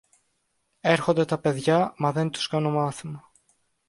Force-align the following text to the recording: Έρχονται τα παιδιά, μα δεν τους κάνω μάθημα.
Έρχονται 0.81 1.25
τα 1.25 1.37
παιδιά, 1.37 1.93
μα 1.97 2.11
δεν 2.11 2.29
τους 2.29 2.47
κάνω 2.47 2.69
μάθημα. 2.71 3.31